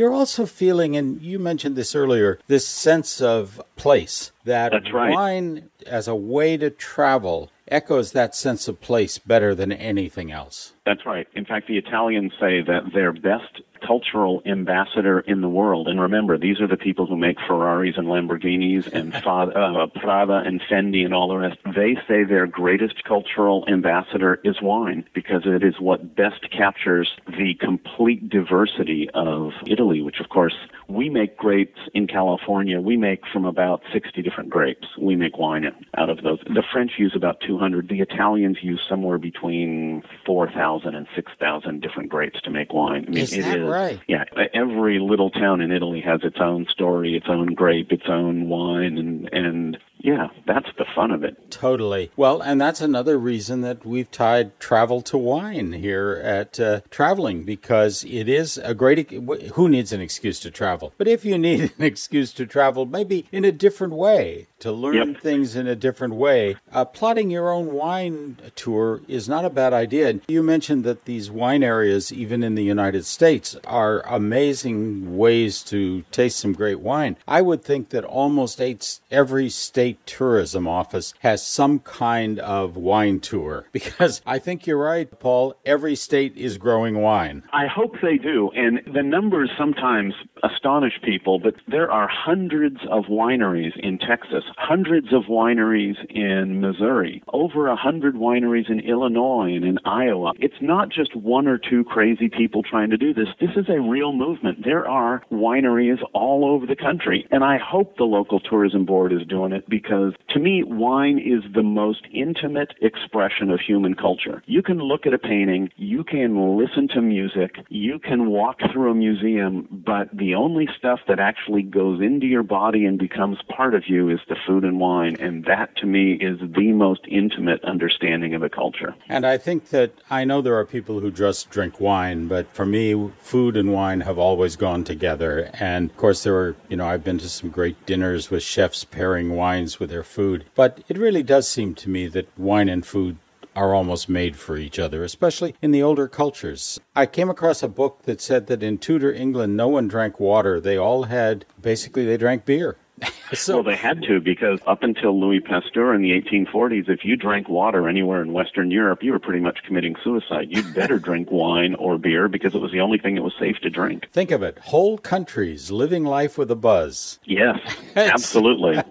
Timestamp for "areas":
71.62-72.12